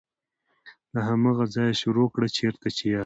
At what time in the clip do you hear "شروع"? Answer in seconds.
1.81-2.07